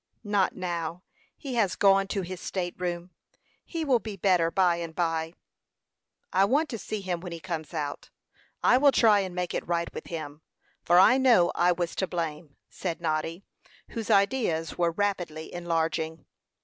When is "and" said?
4.77-4.95, 9.19-9.35